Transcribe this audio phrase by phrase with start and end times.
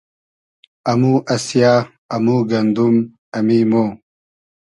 [0.91, 1.71] امو اسیۂ،
[2.15, 2.95] امو گئندوم،
[3.37, 3.73] امی مۉ